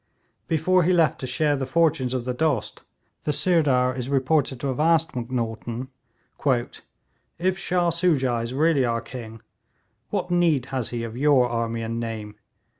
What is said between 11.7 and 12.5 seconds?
and name?